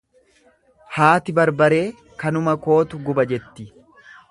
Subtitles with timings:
[0.95, 1.83] Haati barbaree
[2.25, 3.71] kanuma kootu guba jetti.